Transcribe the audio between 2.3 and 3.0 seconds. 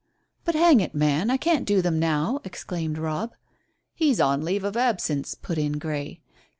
exclaimed